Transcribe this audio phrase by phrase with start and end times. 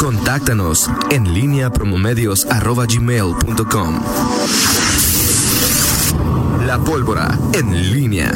[0.00, 4.00] Contáctanos en línea promomedios.com.
[6.66, 8.32] La pólvora en línea.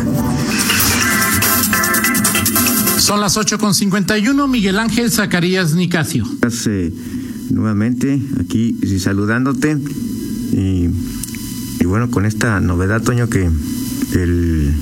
[2.98, 6.26] Son las 8.51, Miguel Ángel Zacarías Nicasio.
[6.66, 6.92] Eh,
[7.48, 9.78] nuevamente aquí saludándote
[10.52, 10.90] y,
[11.80, 13.50] y bueno, con esta novedad, Toño, que
[14.12, 14.74] el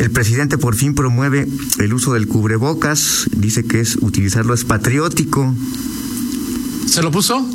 [0.00, 1.46] el presidente por fin promueve
[1.78, 5.54] el uso del cubrebocas, dice que es utilizarlo es patriótico.
[6.86, 7.46] ¿Se lo puso?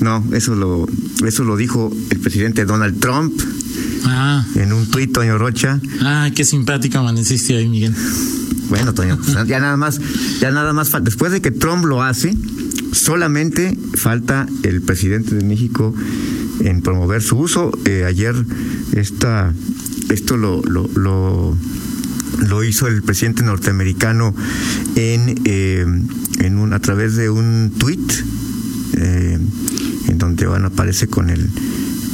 [0.00, 0.86] No, eso lo,
[1.26, 3.32] eso lo dijo el presidente Donald Trump.
[4.04, 4.44] Ah.
[4.54, 5.80] En un tuit, Toño Rocha.
[6.02, 7.94] Ah, qué simpático amaneciste ahí, Miguel.
[8.68, 9.98] Bueno, Toño, pues, ya nada más,
[10.40, 12.36] ya nada más, después de que Trump lo hace,
[12.92, 15.94] solamente falta el presidente de México
[16.60, 17.72] en promover su uso.
[17.86, 18.34] Eh, ayer
[18.92, 19.54] esta,
[20.10, 21.56] esto lo, lo,
[22.38, 24.34] lo hizo el presidente norteamericano
[24.96, 25.84] en, eh,
[26.38, 28.06] en un, a través de un tweet
[28.94, 29.38] eh,
[30.08, 31.48] en donde bueno, aparece con el,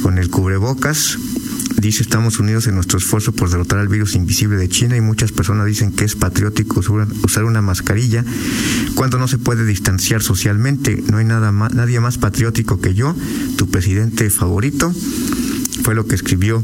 [0.01, 1.17] con el cubrebocas.
[1.77, 5.31] Dice estamos unidos en nuestro esfuerzo por derrotar al virus invisible de China y muchas
[5.31, 8.23] personas dicen que es patriótico usar una mascarilla
[8.95, 11.03] cuando no se puede distanciar socialmente.
[11.11, 13.15] No hay nada más, nadie más patriótico que yo,
[13.57, 14.93] tu presidente favorito.
[15.83, 16.63] Fue lo que escribió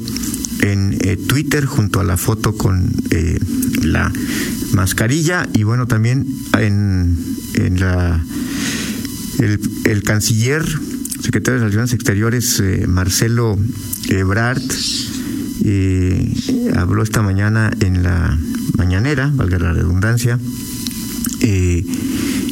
[0.62, 3.40] en eh, Twitter junto a la foto con eh,
[3.84, 4.12] la
[4.73, 6.26] mascarilla y bueno también
[6.58, 7.17] en,
[7.56, 8.23] en la
[9.39, 10.64] el, el canciller
[11.20, 13.58] secretario de Relaciones Exteriores eh, Marcelo
[14.09, 14.62] Ebrard
[16.76, 18.38] habló esta mañana en la
[18.78, 20.39] mañanera valga la redundancia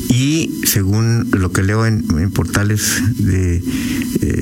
[0.09, 3.63] y según lo que leo en, portales de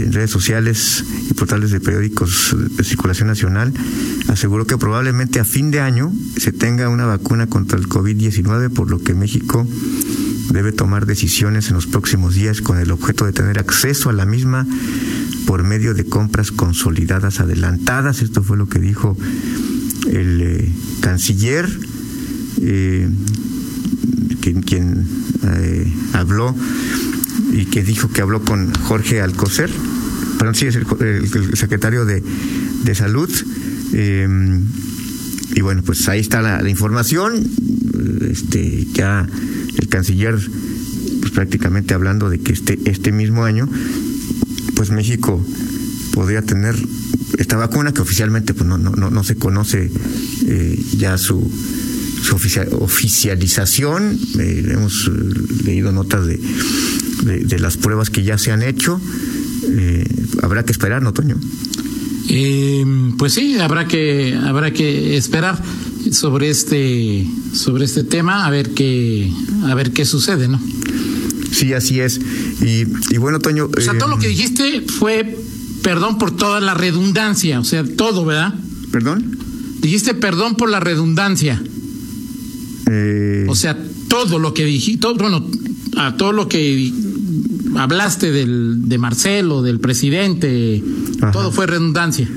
[0.09, 3.73] redes sociales y portales de periódicos de circulación nacional,
[4.27, 8.89] aseguró que probablemente a fin de año se tenga una vacuna contra el COVID-19, por
[8.89, 9.67] lo que México
[10.51, 14.25] debe tomar decisiones en los próximos días con el objeto de tener acceso a la
[14.25, 14.65] misma
[15.45, 18.21] por medio de compras consolidadas adelantadas.
[18.21, 19.17] Esto fue lo que dijo
[20.11, 21.69] el eh, canciller,
[22.61, 23.09] eh,
[24.41, 25.07] quien, quien
[25.43, 26.55] eh, habló
[27.51, 29.69] y que dijo que habló con Jorge Alcocer,
[30.37, 32.23] perdón, sí, es el, secretario de,
[32.83, 33.29] de Salud.
[33.93, 34.27] Eh,
[35.55, 37.43] y bueno, pues ahí está la, información.
[38.29, 39.27] Este, ya
[39.77, 40.37] el canciller,
[41.19, 43.67] pues prácticamente hablando de que este, este mismo año,
[44.75, 45.43] pues México
[46.13, 46.75] podría tener
[47.39, 49.91] esta vacuna que oficialmente pues no, no, no, se conoce
[50.47, 51.51] eh, ya su,
[52.27, 54.19] su oficialización.
[54.39, 55.09] Eh, hemos
[55.63, 56.37] leído notas de,
[57.23, 58.99] de, las pruebas que ya se han hecho.
[59.69, 60.03] Eh,
[60.43, 61.37] habrá que esperar, ¿no, Toño?
[62.29, 62.85] Eh,
[63.17, 65.61] pues sí, habrá que habrá que esperar
[66.11, 69.31] sobre este sobre este tema a ver qué
[69.63, 70.59] a ver qué sucede, ¿no?
[71.51, 72.19] Sí, así es.
[72.61, 73.69] Y, y bueno, Toño.
[73.75, 75.37] O sea, todo lo que dijiste fue
[75.81, 78.53] perdón por toda la redundancia, o sea, todo, ¿verdad?
[78.91, 79.37] ¿Perdón?
[79.79, 81.61] Dijiste perdón por la redundancia.
[82.89, 83.45] Eh...
[83.49, 83.77] O sea,
[84.07, 85.45] todo lo que dijiste, todo, bueno,
[85.97, 86.91] a todo lo que
[87.75, 90.83] hablaste del, de Marcelo, del presidente,
[91.31, 92.27] todo fue redundancia.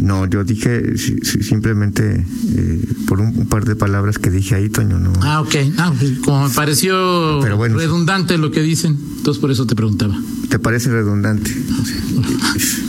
[0.00, 2.24] No, yo dije simplemente
[2.56, 5.12] eh, por un, par de palabras que dije ahí, Toño, no.
[5.20, 5.54] Ah, ok.
[5.76, 10.16] Ah, pues, como me pareció redundante lo que dicen, entonces por eso te preguntaba.
[10.50, 11.50] ¿Te parece redundante?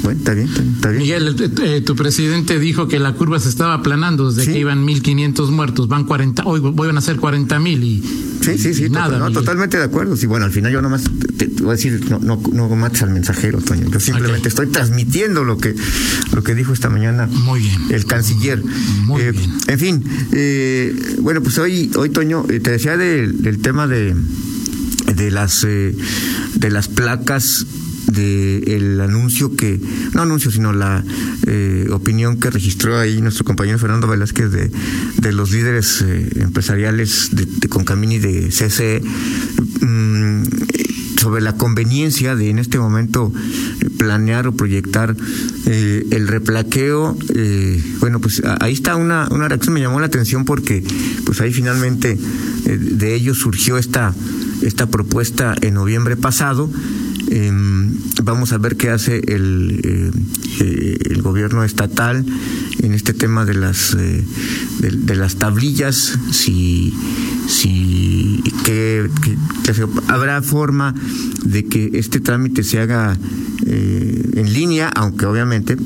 [0.04, 1.04] bueno, está bien, está bien.
[1.04, 4.86] Miguel, eh, eh, tu presidente dijo que la curva se estaba aplanando desde que iban
[4.86, 9.32] 1.500 muertos, van 40, hoy van a ser 40.000 y Sí, sí, sí, nada, no,
[9.32, 10.16] totalmente de acuerdo.
[10.18, 11.04] Sí, bueno, al final yo nomás
[11.38, 13.90] te, te voy a decir, no, no, no mates al mensajero, Toño.
[13.92, 15.76] Yo simplemente estoy transmitiendo lo que,
[16.34, 17.82] lo que dijo esta mañana Muy bien.
[17.92, 18.64] el canciller.
[19.06, 19.54] Muy eh, bien.
[19.68, 24.16] En fin, eh, bueno, pues hoy, hoy Toño, eh, te decía del tema de,
[25.14, 27.66] de las de las placas
[28.12, 29.80] de el anuncio que,
[30.14, 31.04] no anuncio, sino la
[31.48, 34.72] eh, opinión que registró ahí nuestro compañero Fernando Velázquez de,
[35.18, 39.02] de los líderes eh, empresariales de, de, Concamini de CCE
[39.82, 40.44] mmm,
[41.18, 43.32] sobre la conveniencia de en este momento
[44.02, 45.16] planear o proyectar
[45.68, 47.16] eh, el replaqueo.
[47.36, 50.84] Eh, bueno, pues ahí está una, una reacción, me llamó la atención porque
[51.24, 52.18] pues ahí finalmente
[52.66, 54.16] eh, de ello surgió esta,
[54.62, 56.70] esta propuesta en noviembre pasado.
[57.30, 57.94] Em,
[58.24, 60.12] vamos a ver qué hace el, eh,
[60.60, 62.26] eh, el gobierno estatal
[62.80, 64.24] en este tema de las eh,
[64.80, 66.94] de, las tablillas, si
[67.48, 69.10] si que,
[70.08, 70.94] habrá forma
[71.46, 73.18] de que este trámite se haga
[73.66, 75.78] en línea, aunque obviamente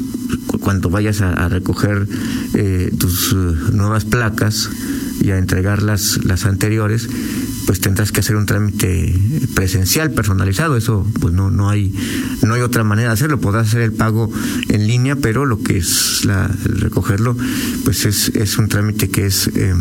[0.59, 2.07] cuando vayas a, recoger
[2.97, 3.35] tus
[3.73, 4.69] nuevas placas
[5.21, 7.09] y a entregar las, las anteriores,
[7.65, 9.13] pues tendrás que hacer un trámite
[9.55, 10.77] presencial, personalizado.
[10.77, 11.93] Eso, pues no, no hay,
[12.43, 13.39] no hay otra manera de hacerlo.
[13.39, 14.31] Podrás hacer el pago
[14.69, 17.35] en línea, pero lo que es la, recogerlo,
[17.83, 19.73] pues es, es un trámite que es eh,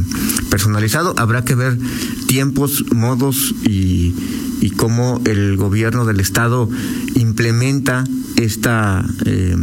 [0.51, 1.15] personalizado.
[1.19, 1.79] Habrá que ver
[2.27, 4.15] tiempos, modos y,
[4.61, 6.69] y cómo el gobierno del estado
[7.15, 8.05] implementa
[8.37, 9.57] esta eh,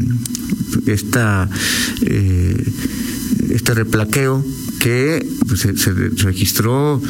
[0.86, 1.50] esta
[2.04, 2.72] eh,
[3.50, 4.44] este replaqueo
[4.80, 7.02] que pues, se, registró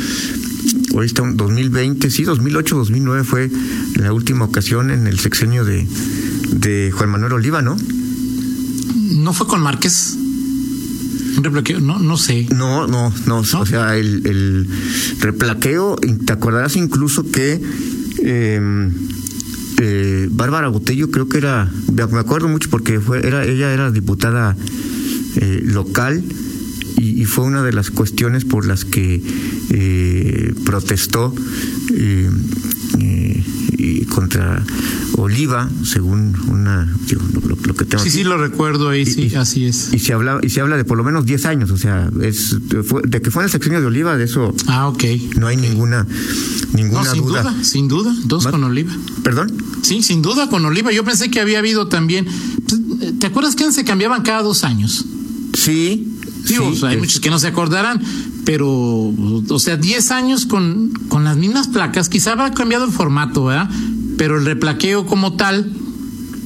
[0.94, 3.52] ahorita en 2020, sí, 2008, 2009 fue
[3.96, 5.88] la última ocasión en el sexenio de,
[6.52, 7.78] de Juan Manuel Oliva, ¿no?
[9.16, 10.18] ¿No fue con Márquez?
[11.38, 12.48] Un replaqueo, no, no sé.
[12.54, 14.68] No, no, no, o sea, el, el,
[15.20, 17.62] replaqueo, te acordarás incluso que
[18.24, 18.92] eh,
[19.82, 24.56] eh, Bárbara Botello creo que era, me acuerdo mucho porque fue, era, ella era diputada
[25.38, 26.24] eh, local
[27.02, 29.22] y, fue una de las cuestiones por las que
[29.70, 31.34] eh, protestó
[31.94, 32.30] eh,
[33.00, 34.64] eh, contra
[35.18, 36.94] Oliva, según una
[37.44, 38.04] lo, que tengo.
[38.04, 39.90] Sí, sí, lo recuerdo ahí, sí, así es.
[39.94, 42.58] Y se habla y se habla de por lo menos 10 años, o sea, es
[42.60, 44.54] de que fue en el sexenio de Oliva, de eso.
[44.68, 45.04] Ah, ok.
[45.38, 46.06] No hay ninguna
[46.74, 47.56] ninguna no, sin duda.
[47.64, 48.94] Sin duda, dos con Oliva.
[49.24, 49.52] ¿Perdón?
[49.82, 50.92] Sí, sin duda con Oliva.
[50.92, 52.28] Yo pensé que había habido también.
[52.68, 55.06] Pues, ¿Te acuerdas que se cambiaban cada dos años?
[55.54, 56.12] Sí,
[56.46, 56.56] Sí,
[56.86, 58.02] hay muchos que no se acordarán,
[58.46, 63.46] pero, o sea, 10 años con, con las mismas placas, quizá habrá cambiado el formato,
[63.46, 63.70] ¿verdad?
[64.18, 65.72] Pero el replaqueo como tal,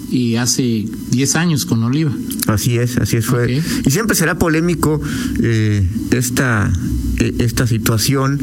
[0.10, 2.12] y hace 10 años con Oliva.
[2.48, 3.62] Así es, así es fue.
[3.86, 5.02] Y siempre será polémico
[5.42, 6.72] eh, esta,
[7.20, 8.40] eh, esta situación,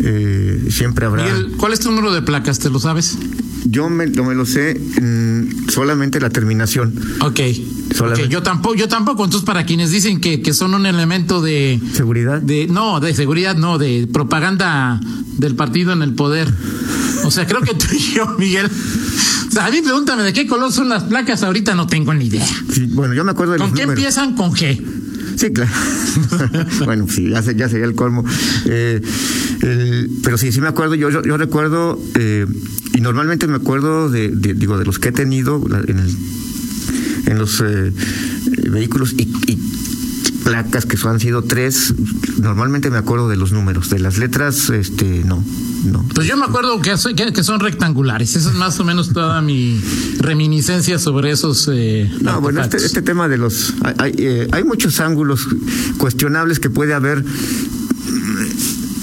[0.00, 1.24] eh, siempre habrá...
[1.24, 2.58] Miguel, ¿cuál es tu número de placas?
[2.58, 3.18] ¿Te lo sabes?
[3.64, 6.94] Yo me, me lo sé mm, solamente la terminación.
[7.20, 7.40] Ok.
[8.28, 9.24] yo tampoco, yo tampoco.
[9.24, 13.56] Entonces, para quienes dicen que, que son un elemento de seguridad, de no, de seguridad,
[13.56, 15.00] no, de propaganda
[15.38, 16.52] del partido en el poder.
[17.24, 18.66] O sea, creo que tú y yo, Miguel.
[18.66, 21.42] O sea, a mí pregúntame de qué color son las placas.
[21.42, 22.46] Ahorita no tengo ni idea.
[22.90, 24.34] bueno, yo me acuerdo de ¿Con qué empiezan?
[24.34, 24.82] Con G.
[25.36, 25.70] Sí, claro.
[26.84, 28.24] bueno, sí, ya, ya, sería el colmo.
[28.66, 29.00] Eh,
[30.22, 30.96] pero sí, sí me acuerdo.
[30.96, 32.46] Yo, yo, recuerdo eh,
[32.94, 36.16] y normalmente me acuerdo de, digo, de los que he tenido en, el,
[37.26, 37.92] en los eh,
[38.70, 39.28] vehículos y,
[40.42, 41.94] placas que han sido tres,
[42.40, 45.44] normalmente me acuerdo de los números, de las letras, este, no.
[45.84, 46.04] No.
[46.14, 46.94] Pues yo me acuerdo que,
[47.32, 48.36] que, son rectangulares.
[48.36, 49.80] Esa es más o menos toda mi
[50.18, 51.68] reminiscencia sobre esos.
[51.72, 53.74] Eh, no, bueno, este, este, tema de los.
[53.98, 55.48] Hay, eh, hay muchos ángulos
[55.98, 57.81] cuestionables que puede haber eh, eh,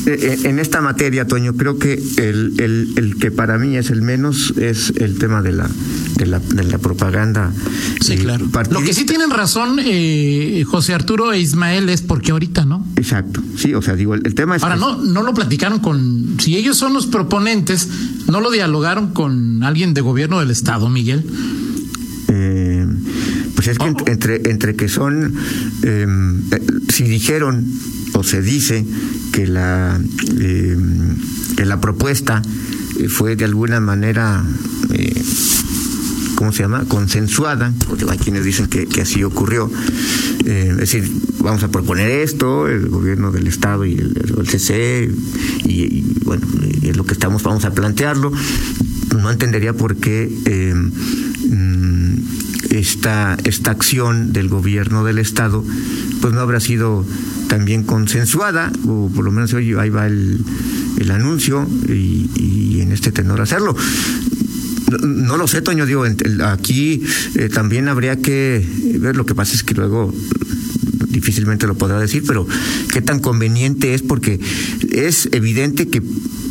[0.06, 4.54] en esta materia, Toño, creo que el, el, el, que para mí es el menos
[4.58, 5.70] es el tema de la,
[6.16, 7.52] de la, de la propaganda.
[8.02, 8.48] Sí, eh, claro.
[8.72, 12.86] Lo que sí tienen razón eh, José Arturo e Ismael es porque ahorita, ¿no?
[12.96, 13.42] Exacto.
[13.58, 14.64] Sí, o sea, digo, el, tema es.
[14.64, 16.38] Ahora, no, no lo platicaron con.
[16.40, 17.88] Si ellos son los proponentes,
[18.28, 21.26] ¿no lo dialogaron con alguien de gobierno del Estado, Miguel?
[22.30, 22.88] Eh,
[23.56, 23.96] pues es que oh.
[24.08, 25.36] entre, entre que son.
[26.90, 27.66] Si dijeron
[28.14, 28.86] o se dice
[29.32, 30.00] que la,
[30.40, 30.78] eh,
[31.56, 32.42] que la propuesta
[33.00, 34.44] eh, fue de alguna manera,
[34.94, 35.22] eh,
[36.36, 37.74] ¿cómo se llama?, consensuada,
[38.10, 39.72] hay quienes dicen que, así ocurrió.
[40.46, 45.10] es decir, vamos a proponer esto, el gobierno del Estado y el, CC,
[45.66, 46.46] y, bueno,
[46.82, 48.32] es lo que estamos, vamos a plantearlo.
[49.18, 50.30] No entendería por qué
[51.50, 51.89] mm,
[52.80, 55.64] esta, esta acción del gobierno del Estado
[56.22, 57.06] pues no habrá sido
[57.48, 60.40] también consensuada, o por lo menos hoy ahí va el,
[61.00, 63.76] el anuncio y, en este tenor hacerlo.
[65.02, 66.06] No, lo sé, Toño, digo,
[66.46, 67.04] aquí
[67.36, 68.66] eh, también habría que
[69.00, 70.14] ver, lo que pasa es que luego
[71.10, 72.48] difícilmente lo podrá decir, pero
[72.94, 74.40] qué tan conveniente es porque
[74.92, 76.02] es evidente que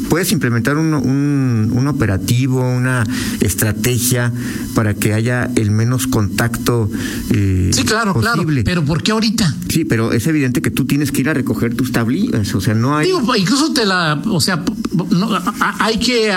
[0.09, 3.05] puedes implementar un, un, operativo, una
[3.41, 4.33] estrategia
[4.75, 6.91] para que haya el menos contacto
[7.31, 9.55] eh, sí, claro, Claro, pero ¿por qué ahorita?
[9.69, 12.75] Sí, pero es evidente que tú tienes que ir a recoger tus tablillas, o sea,
[12.75, 13.07] no hay...
[13.07, 14.63] Digo, incluso te la, o sea,
[15.79, 16.33] hay que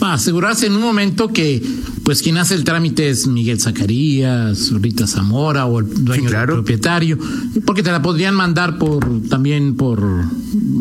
[0.00, 1.62] asegurarse en un momento que
[2.08, 7.18] pues quien hace el trámite es Miguel Zacarías, Rita Zamora o el dueño del propietario,
[7.66, 10.02] porque te la podrían mandar por también por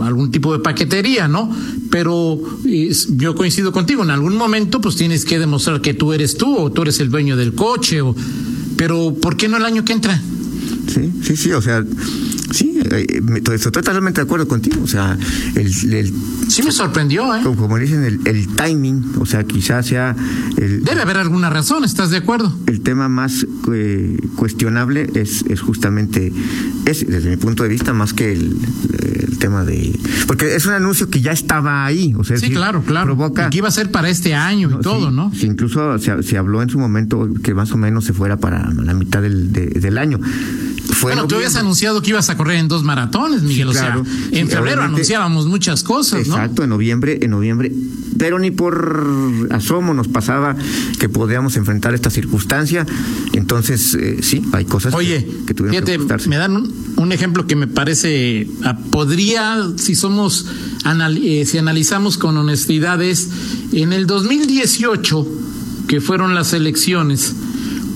[0.02, 1.54] algún tipo de paquetería, ¿no?
[1.92, 2.27] Pero
[3.18, 6.72] yo coincido contigo, en algún momento pues tienes que demostrar que tú eres tú o
[6.72, 8.16] tú eres el dueño del coche, o,
[8.76, 10.22] pero ¿por qué no el año que entra?
[10.88, 11.84] Sí, sí, sí, o sea,
[12.52, 13.22] Sí, eh,
[13.54, 14.82] estoy totalmente de acuerdo contigo.
[14.84, 15.18] O sea,
[15.56, 17.42] el, sí me sorprendió, ¿eh?
[17.44, 20.16] Como, dicen, el, timing, o sea, quizás sea
[20.58, 21.84] el, debe haber alguna razón.
[21.84, 22.54] ¿Estás de acuerdo?
[22.68, 26.32] El tema más eh, cuestionable es, es justamente
[26.86, 28.56] es desde mi punto de vista más que el,
[29.40, 33.06] tema de porque es un anuncio que ya estaba ahí, o sea, sí, claro, claro,
[33.06, 35.32] provoca que iba a ser para este año y todo, ¿no?
[35.42, 39.22] incluso se, habló en su momento que más o menos se fuera para la mitad
[39.22, 40.20] del, del año
[41.02, 43.70] bueno, tú habías anunciado que ibas a correr en dos maratones, Miguel.
[43.70, 44.02] o sea,
[44.32, 47.72] en febrero anunciábamos muchas cosas, Exacto, en noviembre, en noviembre.
[48.18, 50.56] Pero ni por asomo nos pasaba
[51.00, 52.86] que podíamos enfrentar esta circunstancia.
[53.34, 57.68] Entonces, eh, sí, hay cosas Oye, que, tuvieron fíjate, me dan un, ejemplo que me
[57.68, 60.48] parece, ah, podría, si somos,
[61.22, 63.30] eh, si analizamos con honestidad, es
[63.72, 65.28] en el 2018,
[65.88, 67.36] que fueron las elecciones,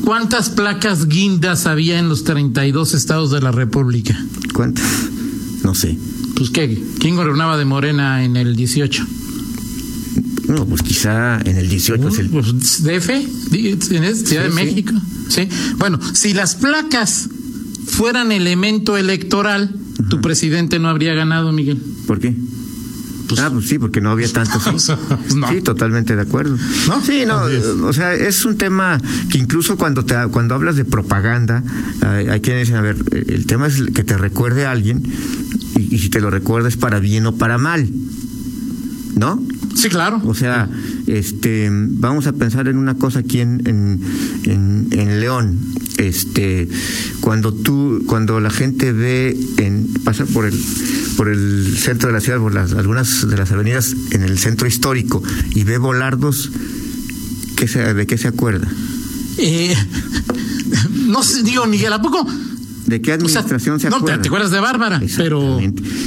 [0.03, 4.17] ¿Cuántas placas guindas había en los 32 estados de la República?
[4.53, 4.85] ¿Cuántas?
[5.63, 5.97] No sé.
[6.35, 9.05] Pues qué, ¿quién gobernaba de Morena en el 18?
[10.47, 12.29] No, pues quizá en el 18 es el...
[12.29, 14.93] Pues DF, en Ciudad de México.
[15.29, 15.47] Sí.
[15.77, 17.29] Bueno, si las placas
[17.85, 19.73] fueran elemento electoral,
[20.09, 21.81] tu presidente no habría ganado, Miguel.
[22.07, 22.35] ¿Por qué?
[23.31, 24.91] Pues, ah, pues sí, porque no había tantos.
[25.49, 26.57] Sí, totalmente de acuerdo.
[26.87, 27.01] ¿No?
[27.01, 27.41] Sí, no,
[27.85, 31.63] o sea, es un tema que incluso cuando te cuando hablas de propaganda,
[32.01, 35.03] hay, quienes dicen, a ver, el tema es que te recuerde a alguien
[35.77, 37.87] y, si te lo recuerdas para bien o para mal.
[39.15, 39.41] ¿No?
[39.75, 40.21] Sí, claro.
[40.25, 40.69] O sea,
[41.07, 45.59] este, vamos a pensar en una cosa aquí en, en, en, León.
[45.97, 46.67] Este,
[47.19, 50.53] cuando tú, cuando la gente ve en pasar por el
[51.17, 54.67] por el centro de la ciudad, por las, algunas de las avenidas en el centro
[54.67, 55.21] histórico
[55.53, 56.49] y ve volardos,
[57.57, 58.67] ¿qué ¿de qué se acuerda?
[59.37, 59.75] Eh,
[61.07, 62.27] no sé, digo, Miguel, ¿a poco?
[62.85, 64.15] ¿De qué administración se acuerda?
[64.15, 65.59] No, te, acuerdas de Bárbara, pero.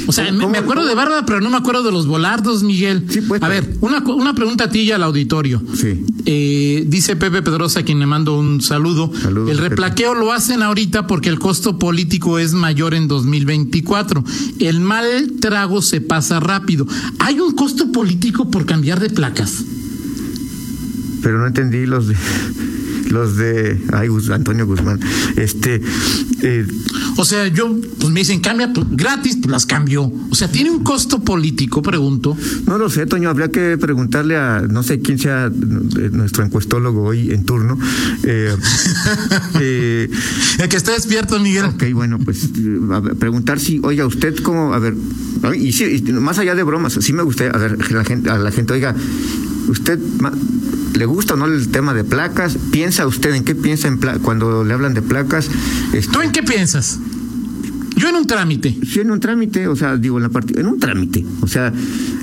[0.07, 3.05] O sea, me, acuerdo de Bárbara, pero no me acuerdo de los volardos, Miguel.
[3.09, 5.61] Sí, pues, a ver, una, una pregunta a ti y al auditorio.
[5.73, 6.03] Sí.
[6.25, 9.11] Eh, dice Pepe Pedrosa, a quien le mando un saludo.
[9.25, 14.23] el replaqueo lo hacen ahorita porque el costo político es mayor en 2024.
[14.59, 16.87] El mal trago se pasa rápido.
[17.19, 19.63] ¿Hay un costo político por cambiar de placas?
[21.21, 22.15] Pero no entendí los de
[23.09, 24.99] los de ay, Antonio Guzmán.
[25.35, 25.81] Este
[26.41, 26.65] eh,
[27.17, 30.11] o sea, yo pues me dicen cambia pues, gratis, pues las cambio.
[30.29, 32.37] O sea, tiene un costo político, pregunto.
[32.67, 37.03] No lo sé, Toño, habría que preguntarle a no sé quién sea eh, nuestro encuestólogo
[37.03, 37.77] hoy en turno.
[38.23, 38.55] Eh,
[39.59, 40.09] eh,
[40.59, 41.65] El que está despierto, Miguel.
[41.65, 42.49] Ok, bueno, pues
[43.17, 44.95] preguntar si, oiga, usted cómo, a ver,
[45.57, 48.51] y, sí, más allá de bromas, sí me gustaría, a ver, la gente, a la
[48.51, 48.95] gente, oiga,
[49.67, 49.99] usted
[50.95, 52.57] ¿Le gusta o no el tema de placas?
[52.71, 55.49] ¿Piensa usted en qué piensa en cuando le hablan de placas?
[55.93, 56.99] Este ¿Tú en qué piensas?
[57.97, 58.77] Yo en un trámite.
[58.85, 61.25] Sí, en un trámite, o sea, digo, en, la en un trámite.
[61.41, 61.73] O sea,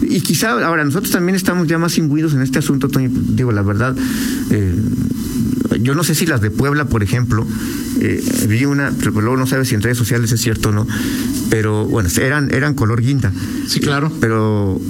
[0.02, 3.96] y quizá, ahora, nosotros también estamos ya más imbuidos en este asunto, digo, la verdad,
[4.50, 4.74] eh,
[5.80, 7.46] yo no sé si las de Puebla, por ejemplo,
[8.00, 10.86] eh, vi una, pero luego no sabes si en redes sociales es cierto o no,
[11.48, 13.32] pero bueno, eran, eran color guinda.
[13.66, 14.12] Sí, claro.
[14.20, 14.80] pero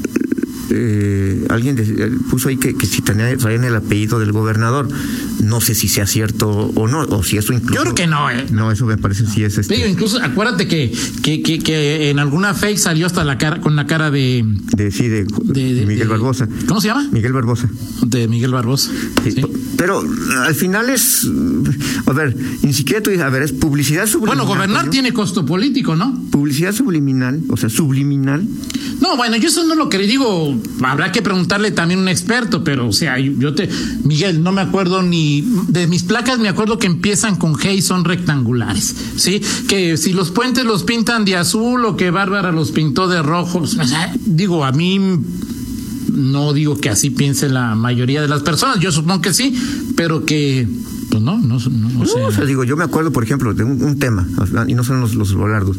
[0.75, 4.89] eh, alguien eh, puso ahí que, si traían el apellido del gobernador.
[5.41, 7.75] No sé si sea cierto o no, o si eso incluso.
[7.75, 8.47] Yo creo que no, ¿eh?
[8.51, 9.89] No, eso me parece si es este.
[9.89, 14.11] incluso acuérdate que, que, que, en alguna fake salió hasta la cara, con la cara
[14.11, 14.45] de.
[14.77, 15.27] De, sí, de,
[15.87, 16.49] Miguel Barbosa.
[16.67, 17.09] ¿Cómo se llama?
[17.13, 17.69] Miguel Barbosa.
[18.07, 18.91] De Miguel Barbosa.
[19.77, 20.03] Pero
[20.45, 21.29] al final es.
[22.07, 24.47] A ver, ni siquiera tú dices, a ver, es publicidad subliminal.
[24.47, 26.23] Bueno, gobernar tiene costo político, ¿no?
[26.31, 28.47] Publicidad subliminal, o sea, subliminal.
[29.03, 32.09] No, bueno, yo eso no lo que le digo habrá que preguntarle también a un
[32.09, 33.69] experto, pero o sea, yo te,
[34.05, 37.83] Miguel, no me acuerdo ni de mis placas, me acuerdo que empiezan con G y
[37.83, 39.43] son rectangulares, ¿sí?
[39.67, 43.59] Que si los puentes los pintan de azul o que Bárbara los pintó de rojo,
[43.59, 45.01] o sea, digo, a mí
[46.13, 49.53] no digo que así piense la mayoría de las personas, yo supongo que sí,
[49.97, 50.69] pero que
[51.13, 54.27] pues no, no, no, o sea, digo, yo me acuerdo, por ejemplo, de un, tema,
[54.67, 55.77] y no son los, los volardos.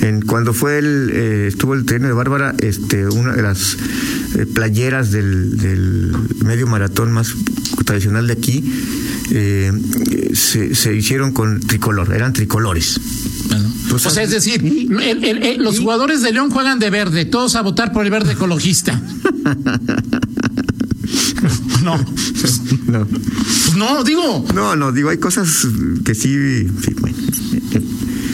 [0.00, 3.76] En, cuando fue el, eh, estuvo el tren de Bárbara, este, una de las
[4.34, 6.12] eh, playeras del, del,
[6.44, 7.32] medio maratón más
[7.84, 8.72] tradicional de aquí,
[9.30, 9.70] eh,
[10.32, 13.00] se, se, hicieron con tricolor, eran tricolores.
[13.88, 14.64] Pues, o sea, es decir,
[15.58, 19.00] los jugadores de León juegan de verde, todos a votar por el verde ecologista.
[21.84, 21.98] no.
[22.86, 23.06] No.
[23.76, 24.44] No, digo.
[24.54, 25.66] No, no, digo, hay cosas
[26.04, 26.68] que sí.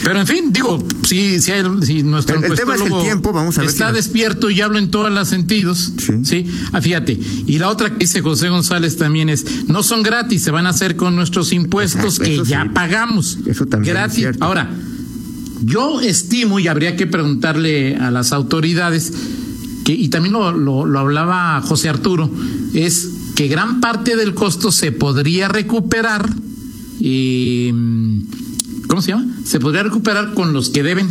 [0.03, 1.51] Pero en fin, digo, si, si,
[1.81, 4.89] si nuestro el, tema es el tiempo, vamos a ver está despierto y hablo en
[4.91, 5.93] todos los sentidos.
[6.23, 6.47] Sí.
[6.71, 7.19] Ah, fíjate.
[7.45, 10.69] Y la otra que dice José González también es: no son gratis, se van a
[10.69, 13.39] hacer con nuestros impuestos que ya pagamos.
[13.45, 13.93] Eso también.
[13.93, 14.27] Gratis.
[14.39, 14.69] Ahora,
[15.61, 19.11] Yo estimo, y habría que preguntarle a las autoridades,
[19.83, 22.31] que, y también lo, lo hablaba José Arturo,
[22.73, 26.29] es que gran parte del costo se podría recuperar.
[26.99, 27.71] Y,
[28.89, 29.27] ¿Cómo se llama?
[29.45, 31.07] Se podría recuperar con los que deben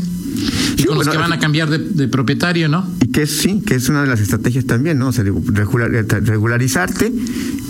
[0.77, 2.87] y con los que van a cambiar de, propietario, ¿no?
[3.03, 5.09] Y que sí, que es una de las estrategias también, ¿no?
[5.09, 7.11] O sea, regularizarte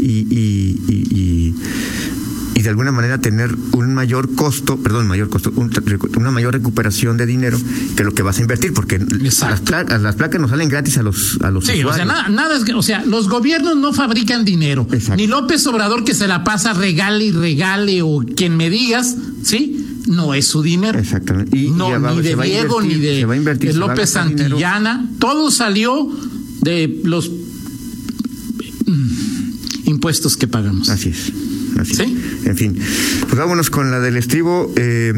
[0.00, 1.54] y, y, y, y,
[2.62, 5.52] de alguna manera tener un mayor costo, perdón, mayor costo,
[6.16, 7.58] una mayor recuperación de dinero
[7.96, 11.02] que lo que vas a invertir, porque las placas, las placas no salen gratis a
[11.02, 14.44] los a los Sí, o sea, nada, nada es, o sea, los gobiernos no fabrican
[14.44, 14.86] dinero.
[15.16, 19.84] Ni López Obrador que se la pasa regale y regale o quien me digas, ¿sí?
[20.08, 20.98] no es su dinero.
[20.98, 21.56] Exactamente.
[21.56, 25.08] Y, no, ni de Diego, ni de, López Santillana.
[25.18, 26.10] Todo salió
[26.62, 27.30] de los
[29.84, 30.88] impuestos que pagamos.
[30.88, 31.32] Así es.
[31.78, 32.18] Así ¿Sí?
[32.44, 32.78] En fin,
[33.22, 34.72] pues vámonos con la del estribo.
[34.76, 35.12] Eh,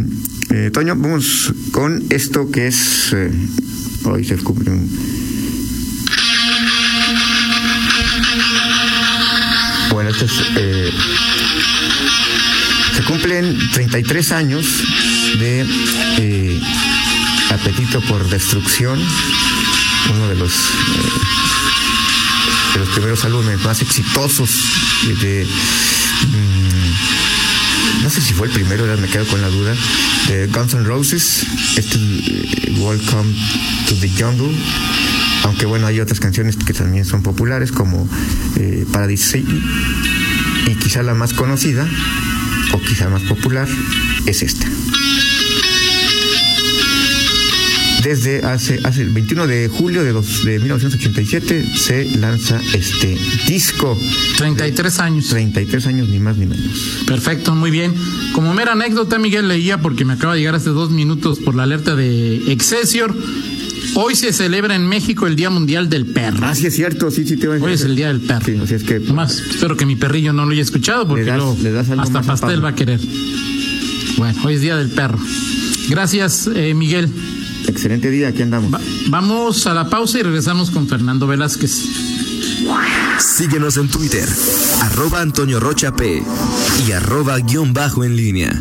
[0.50, 3.12] eh, Toño, vamos con esto que es.
[3.12, 3.30] Eh,
[4.04, 4.90] hoy se descubre un.
[9.90, 10.32] Bueno, esto es.
[10.56, 10.90] Eh,
[12.96, 14.66] se cumplen 33 años
[15.38, 15.64] de
[17.50, 19.00] Apetito por Destrucción,
[20.12, 20.52] uno de los,
[22.74, 24.50] de los primeros álbumes más exitosos
[25.20, 25.46] de...
[28.30, 29.74] Si fue el primero, me quedo con la duda,
[30.28, 31.44] de Guns N' Roses,
[31.76, 33.34] este eh, Welcome
[33.88, 34.56] to the Jungle,
[35.42, 38.08] aunque bueno, hay otras canciones que también son populares como
[38.92, 39.42] Paradise
[40.64, 41.88] y quizá la más conocida,
[42.72, 43.66] o quizá más popular,
[44.26, 44.68] es esta.
[48.02, 53.98] Desde hace, hace el 21 de julio de, de 1987 se lanza este disco.
[54.38, 55.28] 33 años.
[55.28, 56.66] 33 años, ni más ni menos.
[57.06, 57.94] Perfecto, muy bien.
[58.32, 61.64] Como mera anécdota, Miguel leía, porque me acaba de llegar hace dos minutos por la
[61.64, 63.14] alerta de Excelsior.
[63.94, 66.46] Hoy se celebra en México el Día Mundial del Perro.
[66.46, 68.46] Ah, sí, es cierto, sí, sí, te voy a Hoy es el Día del Perro.
[68.46, 69.00] Sí, así es que.
[69.00, 73.00] Más, espero que mi perrillo no lo haya escuchado porque hasta pastel va a querer.
[74.16, 75.18] Bueno, hoy es Día del Perro.
[75.88, 77.10] Gracias, eh, Miguel.
[77.68, 78.80] Excelente día, aquí andamos.
[79.08, 81.84] vamos a la pausa y regresamos con Fernando Velázquez.
[83.18, 84.28] Síguenos en Twitter,
[84.82, 86.22] arroba Antonio Rocha P
[86.86, 88.60] y arroba guion bajo en línea.